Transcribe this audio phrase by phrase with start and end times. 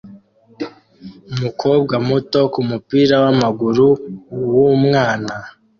[1.33, 3.87] Umukobwa muto kumupira wamaguru
[4.53, 5.33] wumwana